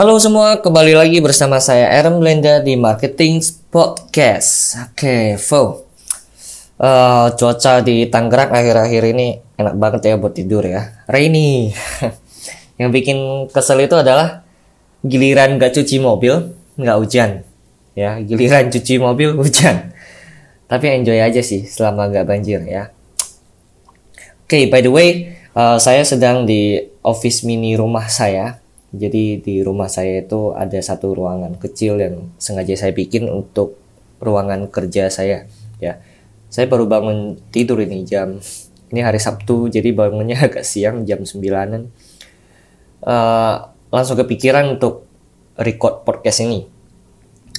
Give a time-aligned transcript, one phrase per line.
[0.00, 3.36] Halo semua, kembali lagi bersama saya Aaron Blenda di Marketing
[3.68, 4.80] Podcast.
[4.88, 5.92] Oke, Fo.
[6.80, 11.04] Uh, cuaca di Tangerang akhir-akhir ini enak banget ya buat tidur ya.
[11.04, 11.76] Rainy.
[12.80, 13.18] Yang bikin
[13.52, 14.40] kesel itu adalah
[15.04, 16.48] giliran gak cuci mobil,
[16.80, 17.44] nggak hujan.
[17.92, 19.92] Ya, giliran cuci mobil hujan.
[20.64, 22.88] Tapi enjoy aja sih selama nggak banjir ya.
[24.48, 28.59] Oke, okay, by the way, uh, saya sedang di office mini rumah saya
[28.90, 33.78] jadi di rumah saya itu ada satu ruangan kecil yang sengaja saya bikin untuk
[34.18, 35.46] ruangan kerja saya.
[35.78, 36.02] Ya,
[36.50, 38.42] saya baru bangun tidur ini jam
[38.90, 41.86] ini hari Sabtu, jadi bangunnya agak siang jam 9-an.
[43.00, 43.56] Uh,
[43.94, 45.06] langsung kepikiran untuk
[45.54, 46.66] record podcast ini.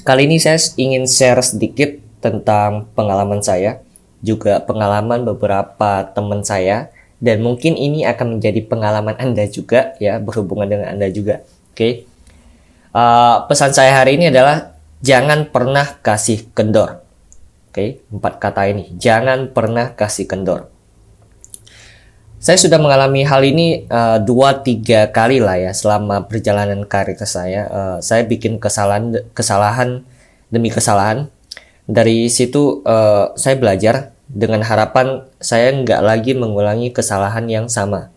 [0.03, 3.79] Kali ini saya ingin share sedikit tentang pengalaman saya,
[4.21, 10.65] juga pengalaman beberapa teman saya dan mungkin ini akan menjadi pengalaman Anda juga ya berhubungan
[10.65, 11.45] dengan Anda juga.
[11.71, 11.77] Oke.
[11.77, 11.93] Okay?
[12.91, 14.73] Uh, eh, pesan saya hari ini adalah
[15.05, 17.05] jangan pernah kasih kendor.
[17.71, 17.89] Oke, okay?
[18.11, 18.91] empat kata ini.
[18.97, 20.67] Jangan pernah kasih kendor.
[22.41, 27.69] Saya sudah mengalami hal ini uh, dua tiga kali lah ya selama perjalanan karir saya.
[27.69, 30.01] Uh, saya bikin kesalahan kesalahan
[30.49, 31.29] demi kesalahan.
[31.85, 38.07] Dari situ uh, saya belajar dengan harapan saya nggak lagi mengulangi kesalahan yang sama.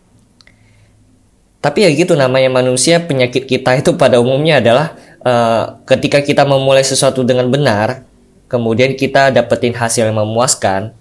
[1.59, 6.85] Tapi ya gitu namanya manusia penyakit kita itu pada umumnya adalah uh, ketika kita memulai
[6.85, 8.05] sesuatu dengan benar,
[8.47, 10.93] kemudian kita dapetin hasil yang memuaskan,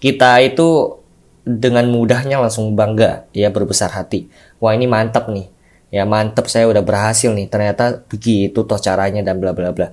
[0.00, 0.98] kita itu
[1.46, 4.26] dengan mudahnya langsung bangga, ya berbesar hati.
[4.58, 5.46] Wah ini mantap nih,
[5.92, 7.46] ya mantap saya udah berhasil nih.
[7.46, 9.92] Ternyata begitu toh caranya dan bla bla bla.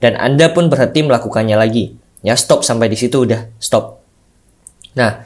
[0.00, 1.94] Dan anda pun berhenti melakukannya lagi.
[2.24, 3.97] Ya stop sampai di situ udah stop
[4.98, 5.22] Nah,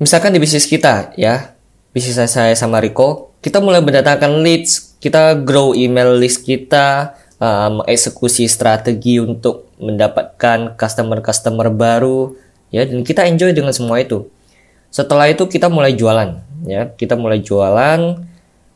[0.00, 1.52] misalkan di bisnis kita ya,
[1.92, 7.84] bisnis saya sama Rico, kita mulai mendatangkan leads, kita grow email list kita, um,
[8.48, 12.32] strategi untuk mendapatkan customer-customer baru,
[12.72, 14.24] ya, dan kita enjoy dengan semua itu.
[14.88, 18.00] Setelah itu kita mulai jualan, ya, kita mulai jualan,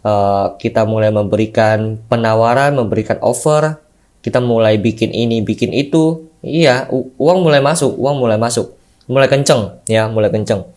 [0.04, 3.80] uh, kita mulai memberikan penawaran, memberikan offer,
[4.20, 8.77] kita mulai bikin ini, bikin itu, iya, uang mulai masuk, uang mulai masuk
[9.08, 10.68] mulai kenceng ya mulai kenceng.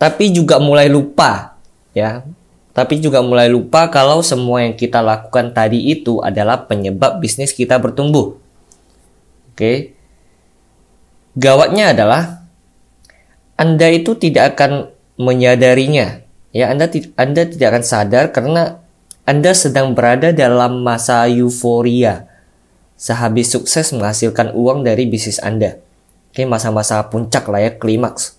[0.00, 1.60] Tapi juga mulai lupa
[1.92, 2.24] ya.
[2.70, 7.76] Tapi juga mulai lupa kalau semua yang kita lakukan tadi itu adalah penyebab bisnis kita
[7.76, 8.38] bertumbuh.
[9.52, 9.92] Oke.
[11.34, 12.46] Gawatnya adalah
[13.58, 16.24] anda itu tidak akan menyadarinya.
[16.54, 18.80] Ya anda anda tidak akan sadar karena
[19.28, 22.30] anda sedang berada dalam masa euforia.
[22.96, 25.76] Sehabis sukses menghasilkan uang dari bisnis anda
[26.30, 28.38] Oke, masa-masa puncak lah ya, klimaks.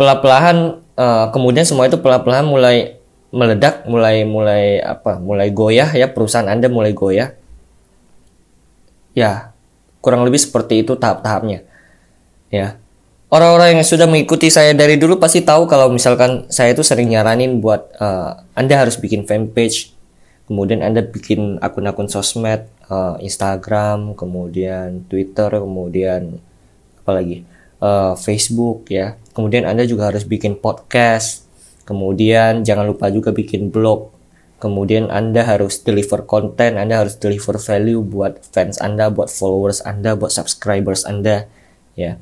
[0.00, 2.96] Pelan-pelan uh, kemudian semua itu pelan-pelan mulai
[3.28, 5.20] meledak, mulai mulai apa?
[5.20, 7.36] Mulai goyah ya, perusahaan Anda mulai goyah.
[9.12, 9.52] Ya,
[10.00, 11.64] kurang lebih seperti itu tahap-tahapnya.
[12.48, 12.80] Ya.
[13.26, 17.58] Orang-orang yang sudah mengikuti saya dari dulu pasti tahu kalau misalkan saya itu sering nyaranin
[17.58, 19.90] buat uh, Anda harus bikin fanpage,
[20.46, 26.38] kemudian Anda bikin akun-akun sosmed, uh, Instagram, kemudian Twitter, kemudian
[27.06, 27.46] apalagi
[27.78, 29.14] uh, Facebook ya.
[29.30, 31.46] Kemudian Anda juga harus bikin podcast.
[31.86, 34.10] Kemudian jangan lupa juga bikin blog.
[34.58, 40.18] Kemudian Anda harus deliver konten, Anda harus deliver value buat fans Anda, buat followers Anda,
[40.18, 41.46] buat subscribers Anda
[41.94, 42.18] ya.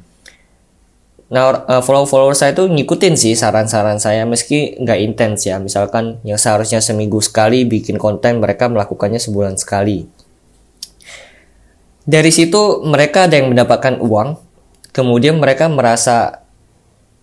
[1.33, 5.57] Nah, uh, follow-follower saya itu ngikutin sih saran-saran saya meski nggak intens ya.
[5.57, 10.05] Misalkan yang seharusnya seminggu sekali bikin konten, mereka melakukannya sebulan sekali.
[12.05, 14.37] Dari situ mereka ada yang mendapatkan uang,
[14.95, 16.47] kemudian mereka merasa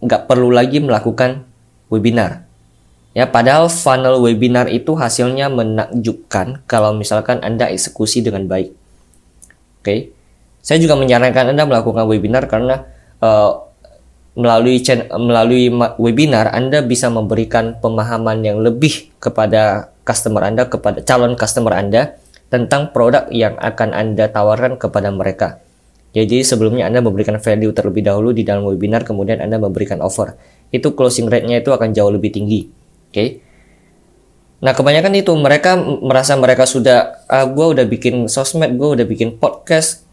[0.03, 1.47] nggak perlu lagi melakukan
[1.87, 2.43] webinar.
[3.11, 8.71] Ya, padahal funnel webinar itu hasilnya menakjubkan kalau misalkan Anda eksekusi dengan baik.
[8.71, 9.99] Oke, okay?
[10.63, 12.87] saya juga menyarankan Anda melakukan webinar karena
[13.19, 13.67] uh,
[14.35, 14.79] melalui
[15.11, 15.67] melalui
[15.99, 22.15] webinar Anda bisa memberikan pemahaman yang lebih kepada customer Anda, kepada calon customer Anda
[22.47, 25.59] tentang produk yang akan Anda tawarkan kepada mereka.
[26.12, 30.36] Jadi sebelumnya Anda memberikan value terlebih dahulu di dalam webinar, kemudian Anda memberikan offer.
[30.68, 32.68] Itu closing rate-nya itu akan jauh lebih tinggi.
[32.68, 33.16] Oke.
[33.16, 33.30] Okay?
[34.62, 39.40] Nah kebanyakan itu mereka merasa mereka sudah, ah, gue udah bikin sosmed, gue udah bikin
[39.40, 40.04] podcast,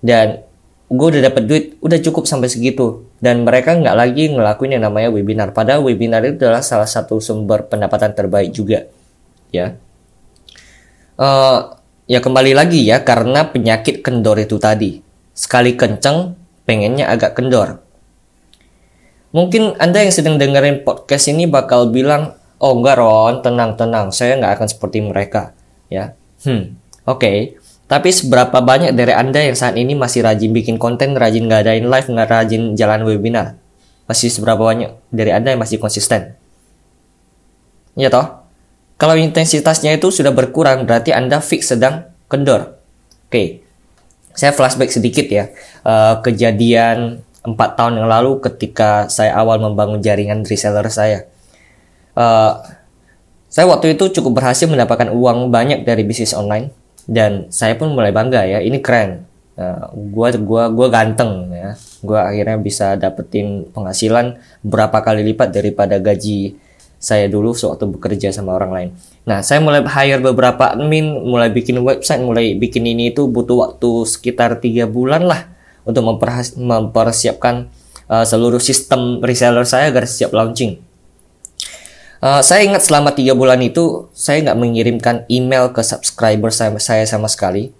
[0.00, 0.42] dan
[0.88, 3.04] gue udah dapat duit, udah cukup sampai segitu.
[3.20, 5.52] Dan mereka nggak lagi ngelakuin yang namanya webinar.
[5.52, 8.88] Padahal webinar itu adalah salah satu sumber pendapatan terbaik juga.
[9.52, 9.76] Ya.
[11.20, 11.76] Uh,
[12.08, 15.01] ya kembali lagi ya karena penyakit kendor itu tadi
[15.32, 16.36] Sekali kenceng,
[16.68, 17.80] pengennya agak kendor.
[19.32, 24.60] Mungkin Anda yang sedang dengerin podcast ini bakal bilang, oh enggak Ron, tenang-tenang, saya nggak
[24.60, 25.56] akan seperti mereka.
[25.88, 26.12] Ya.
[26.44, 26.76] Hmm.
[27.08, 27.16] Oke.
[27.18, 27.38] Okay.
[27.88, 32.08] Tapi seberapa banyak dari Anda yang saat ini masih rajin bikin konten, rajin ngadain live,
[32.08, 33.56] nggak rajin jalan webinar?
[34.08, 36.36] Masih seberapa banyak dari Anda yang masih konsisten?
[37.92, 38.40] Ya toh?
[38.96, 42.80] Kalau intensitasnya itu sudah berkurang, berarti Anda fix sedang kendor.
[43.28, 43.32] Oke.
[43.32, 43.48] Okay.
[44.32, 45.52] Saya flashback sedikit ya.
[45.84, 51.26] Uh, kejadian 4 tahun yang lalu ketika saya awal membangun jaringan reseller saya.
[52.14, 52.60] Uh,
[53.52, 56.72] saya waktu itu cukup berhasil mendapatkan uang banyak dari bisnis online
[57.04, 59.28] dan saya pun mulai bangga ya ini keren
[59.60, 60.32] uh, gua
[60.72, 66.56] gua ganteng ya gua akhirnya bisa dapetin penghasilan berapa kali lipat daripada gaji
[67.02, 68.88] saya dulu sewaktu bekerja sama orang lain.
[69.26, 74.06] Nah, saya mulai hire beberapa admin, mulai bikin website, mulai bikin ini itu butuh waktu
[74.06, 75.50] sekitar tiga bulan lah
[75.82, 76.06] untuk
[76.54, 77.66] mempersiapkan
[78.06, 80.78] uh, seluruh sistem reseller saya agar siap launching.
[82.22, 87.02] Uh, saya ingat selama tiga bulan itu saya nggak mengirimkan email ke subscriber saya, saya
[87.02, 87.74] sama sekali.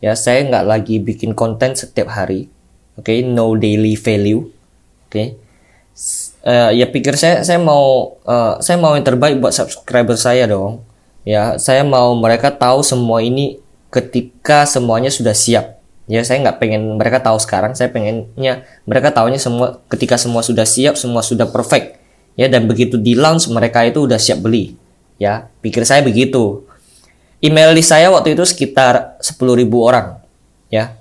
[0.00, 2.48] Ya, saya nggak lagi bikin konten setiap hari.
[2.96, 3.28] Oke, okay?
[3.28, 4.48] no daily value.
[4.48, 5.12] Oke.
[5.12, 5.28] Okay?
[6.42, 10.82] Uh, ya pikir saya saya mau uh, saya mau yang terbaik buat subscriber saya dong.
[11.22, 13.62] Ya, saya mau mereka tahu semua ini
[13.94, 15.78] ketika semuanya sudah siap.
[16.10, 17.78] Ya, saya nggak pengen mereka tahu sekarang.
[17.78, 22.02] Saya pengennya mereka tahunya semua ketika semua sudah siap, semua sudah perfect
[22.36, 24.76] ya dan begitu di launch mereka itu udah siap beli
[25.20, 26.64] ya pikir saya begitu
[27.44, 30.18] email list saya waktu itu sekitar 10.000 orang
[30.72, 30.96] ya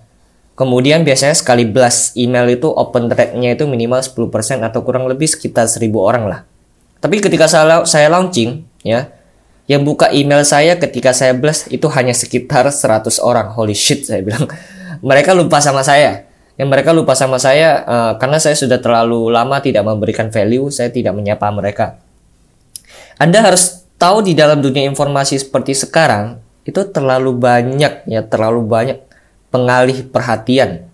[0.62, 5.66] kemudian biasanya sekali blast email itu open rate-nya itu minimal 10% atau kurang lebih sekitar
[5.66, 6.40] 1.000 orang lah.
[7.02, 9.10] Tapi ketika saya, saya launching ya
[9.66, 13.58] yang buka email saya ketika saya blast itu hanya sekitar 100 orang.
[13.58, 14.46] Holy shit saya bilang.
[15.10, 16.30] Mereka lupa sama saya.
[16.62, 20.94] Yang mereka lupa sama saya uh, karena saya sudah terlalu lama tidak memberikan value, saya
[20.94, 21.98] tidak menyapa mereka.
[23.18, 29.00] Anda harus tahu di dalam dunia informasi seperti sekarang itu terlalu banyak ya, terlalu banyak
[29.52, 30.88] pengalih perhatian.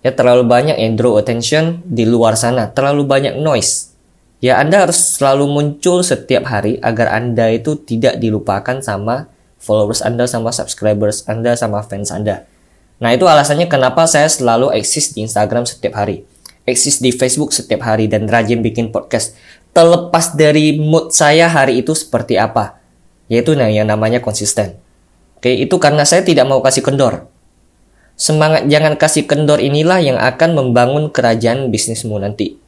[0.00, 3.92] Ya terlalu banyak yang draw attention di luar sana, terlalu banyak noise.
[4.38, 9.28] Ya Anda harus selalu muncul setiap hari agar Anda itu tidak dilupakan sama
[9.58, 12.46] followers Anda, sama subscribers Anda, sama fans Anda.
[12.98, 16.22] Nah itu alasannya kenapa saya selalu eksis di Instagram setiap hari.
[16.66, 19.34] Eksis di Facebook setiap hari dan rajin bikin podcast.
[19.74, 22.78] Terlepas dari mood saya hari itu seperti apa.
[23.26, 24.78] Yaitu yang namanya konsisten.
[25.38, 27.30] Oke, itu karena saya tidak mau kasih kendor.
[28.18, 32.58] Semangat jangan kasih kendor inilah yang akan membangun kerajaan bisnismu nanti.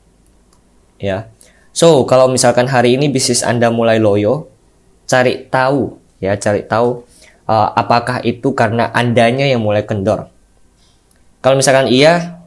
[1.02, 1.26] Ya.
[1.74, 4.46] So, kalau misalkan hari ini bisnis Anda mulai loyo,
[5.10, 7.02] cari tahu ya, cari tahu
[7.50, 10.30] uh, apakah itu karena andanya yang mulai kendor?
[11.42, 12.38] Kalau misalkan iya,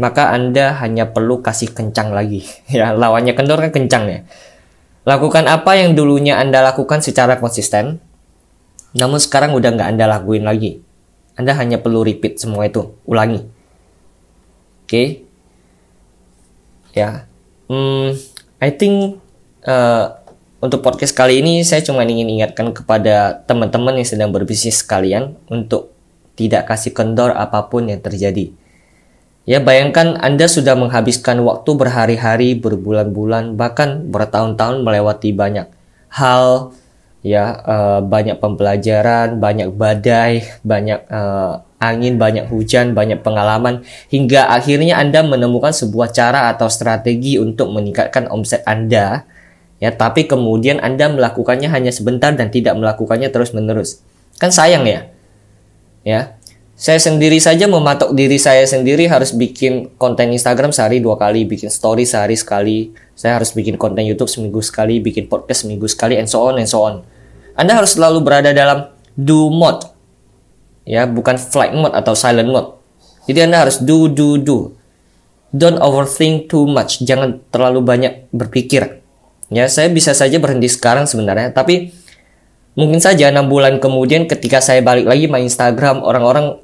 [0.00, 2.44] maka Anda hanya perlu kasih kencang lagi.
[2.72, 4.20] ya, lawannya kendor kan kencang ya.
[5.04, 8.00] Lakukan apa yang dulunya Anda lakukan secara konsisten,
[8.96, 10.83] namun sekarang udah nggak Anda lakuin lagi.
[11.34, 13.42] Anda hanya perlu repeat semua itu, ulangi.
[14.84, 15.06] Oke, okay?
[16.94, 17.26] ya,
[17.66, 18.14] hmm,
[18.62, 19.18] I think
[19.66, 20.14] uh,
[20.64, 25.92] untuk podcast kali ini saya cuma ingin ingatkan kepada teman-teman yang sedang berbisnis sekalian untuk
[26.40, 28.48] tidak kasih kendor apa pun yang terjadi.
[29.44, 35.68] Ya bayangkan Anda sudah menghabiskan waktu berhari-hari, berbulan-bulan, bahkan bertahun-tahun melewati banyak
[36.08, 36.72] hal,
[37.24, 43.80] ya uh, banyak pembelajaran, banyak badai, banyak uh, angin, banyak hujan, banyak pengalaman,
[44.12, 49.24] hingga akhirnya Anda menemukan sebuah cara atau strategi untuk meningkatkan omset Anda
[49.82, 54.00] ya tapi kemudian Anda melakukannya hanya sebentar dan tidak melakukannya terus-menerus.
[54.40, 55.12] Kan sayang ya.
[56.08, 56.40] Ya.
[56.74, 61.70] Saya sendiri saja mematok diri saya sendiri harus bikin konten Instagram sehari dua kali, bikin
[61.70, 62.90] story sehari sekali.
[63.14, 66.66] Saya harus bikin konten YouTube seminggu sekali, bikin podcast seminggu sekali, and so on and
[66.66, 67.06] so on.
[67.54, 69.86] Anda harus selalu berada dalam do mode.
[70.84, 72.76] Ya, bukan flight mode atau silent mode.
[73.24, 74.74] Jadi Anda harus do do do.
[75.54, 77.00] Don't overthink too much.
[77.06, 79.04] Jangan terlalu banyak berpikir
[79.52, 81.92] Ya, saya bisa saja berhenti sekarang sebenarnya, tapi
[82.74, 86.58] mungkin saja enam bulan kemudian ketika saya balik lagi main Instagram, orang-orang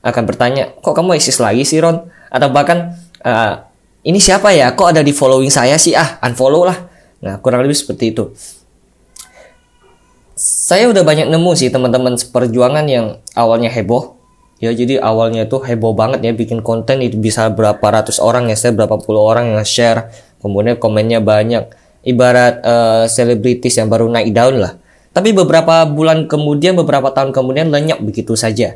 [0.00, 2.08] akan bertanya, kok kamu eksis lagi sih Ron?
[2.32, 3.62] Atau bahkan, uh,
[4.02, 4.72] ini siapa ya?
[4.72, 5.92] Kok ada di following saya sih?
[5.92, 6.78] Ah, unfollow lah.
[7.20, 8.32] Nah, kurang lebih seperti itu.
[10.66, 14.18] Saya udah banyak nemu sih teman-teman seperjuangan yang awalnya heboh.
[14.58, 18.58] Ya, jadi awalnya itu heboh banget ya bikin konten itu bisa berapa ratus orang ya,
[18.58, 20.10] saya berapa puluh orang yang share.
[20.42, 21.70] Kemudian komennya banyak
[22.02, 24.74] ibarat eh, selebritis uh, yang baru naik daun lah.
[25.14, 28.74] Tapi beberapa bulan kemudian, beberapa tahun kemudian lenyap begitu saja.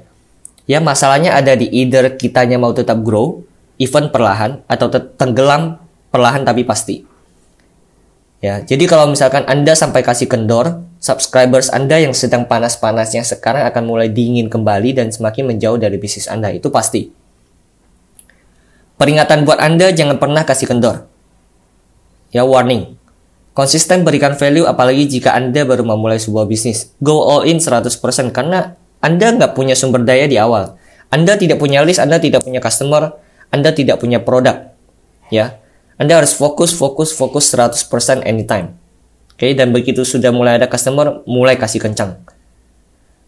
[0.70, 3.42] Ya masalahnya ada di either kitanya mau tetap grow,
[3.82, 4.86] even perlahan, atau
[5.18, 5.82] tenggelam
[6.14, 7.09] perlahan tapi pasti.
[8.40, 13.84] Ya, jadi kalau misalkan Anda sampai kasih kendor, subscribers Anda yang sedang panas-panasnya sekarang akan
[13.84, 16.48] mulai dingin kembali dan semakin menjauh dari bisnis Anda.
[16.48, 17.12] Itu pasti.
[18.96, 21.04] Peringatan buat Anda jangan pernah kasih kendor.
[22.32, 22.96] Ya warning.
[23.52, 26.96] Konsisten berikan value apalagi jika Anda baru memulai sebuah bisnis.
[27.04, 27.92] Go all in 100%
[28.32, 28.72] karena
[29.04, 30.80] Anda nggak punya sumber daya di awal.
[31.12, 33.20] Anda tidak punya list, Anda tidak punya customer,
[33.52, 34.72] Anda tidak punya produk.
[35.28, 35.59] Ya.
[36.00, 38.72] Anda harus fokus, fokus, fokus 100% anytime.
[39.36, 42.16] Oke, okay, dan begitu sudah mulai ada customer, mulai kasih kencang.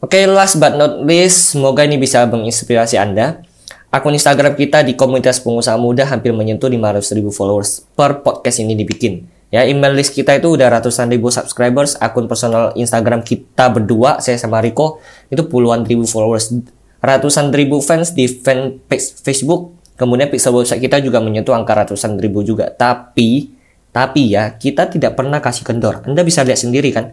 [0.00, 3.44] Oke, okay, last but not least, semoga ini bisa menginspirasi Anda.
[3.92, 8.72] Akun Instagram kita di komunitas pengusaha muda hampir menyentuh 500 ribu followers per podcast ini
[8.72, 9.28] dibikin.
[9.52, 12.00] Ya, email list kita itu udah ratusan ribu subscribers.
[12.00, 14.96] Akun personal Instagram kita berdua, saya sama Riko,
[15.28, 16.56] itu puluhan ribu followers.
[17.04, 19.76] Ratusan ribu fans di fanpage Facebook.
[19.96, 22.72] Kemudian pixel website kita juga menyentuh angka ratusan ribu juga.
[22.72, 23.52] Tapi,
[23.92, 26.02] tapi ya, kita tidak pernah kasih kendor.
[26.08, 27.12] Anda bisa lihat sendiri kan.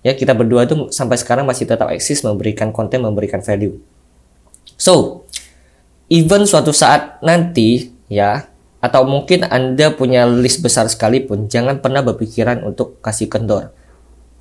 [0.00, 3.76] Ya, kita berdua itu sampai sekarang masih tetap eksis memberikan konten, memberikan value.
[4.80, 5.28] So,
[6.08, 8.48] even suatu saat nanti ya,
[8.80, 13.76] atau mungkin Anda punya list besar sekalipun, jangan pernah berpikiran untuk kasih kendor.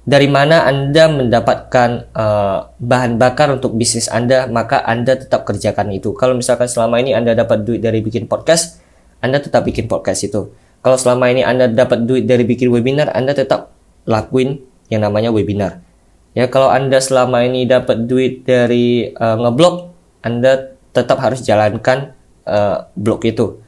[0.10, 6.18] Dari mana Anda mendapatkan uh, bahan bakar untuk bisnis Anda, maka Anda tetap kerjakan itu.
[6.18, 8.82] Kalau misalkan selama ini Anda dapat duit dari bikin podcast,
[9.22, 10.50] Anda tetap bikin podcast itu
[10.80, 13.76] kalau selama ini Anda dapat duit dari bikin webinar, Anda tetap
[14.08, 15.84] lakuin yang namanya webinar.
[16.32, 19.92] Ya, kalau Anda selama ini dapat duit dari uh, ngeblog,
[20.24, 22.16] Anda tetap harus jalankan
[22.48, 23.60] uh, blog itu.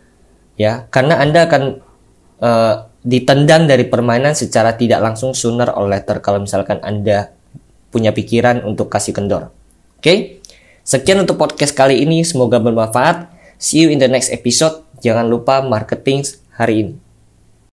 [0.55, 1.63] Ya, karena Anda akan
[2.39, 7.33] uh, ditendang dari permainan secara tidak langsung sooner or later kalau misalkan Anda
[7.89, 9.49] punya pikiran untuk kasih kendor.
[9.97, 10.01] Oke?
[10.01, 10.17] Okay?
[10.81, 13.29] Sekian untuk podcast kali ini, semoga bermanfaat.
[13.61, 14.81] See you in the next episode.
[15.05, 16.25] Jangan lupa marketing
[16.57, 17.10] hari ini.